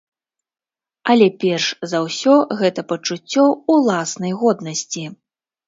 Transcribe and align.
Але 1.13 1.27
перш 1.43 1.67
за 1.91 1.99
ўсё 2.07 2.33
гэта 2.63 2.87
пачуццё 2.95 3.47
ўласнай 3.77 4.37
годнасці. 4.43 5.09